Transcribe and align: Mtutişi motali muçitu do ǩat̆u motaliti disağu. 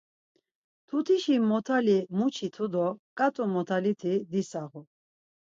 Mtutişi 0.85 1.35
motali 1.49 1.97
muçitu 2.17 2.65
do 2.73 2.87
ǩat̆u 3.17 3.43
motaliti 3.53 4.13
disağu. 4.31 4.81